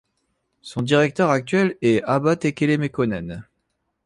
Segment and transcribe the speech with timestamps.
[0.63, 3.45] Son directeur actuel est Abba Tekele Mekonen.